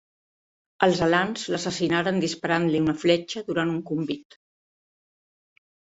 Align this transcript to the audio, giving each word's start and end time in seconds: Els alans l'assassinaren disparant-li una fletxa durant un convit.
Els 0.87 1.01
alans 1.07 1.43
l'assassinaren 1.55 2.19
disparant-li 2.25 2.83
una 2.87 2.99
fletxa 3.05 3.47
durant 3.53 3.79
un 3.79 3.87
convit. 3.93 4.43